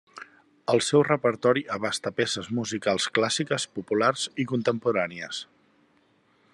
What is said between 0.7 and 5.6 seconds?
El seu repertori abasta peces musicals clàssiques, populars i contemporànies.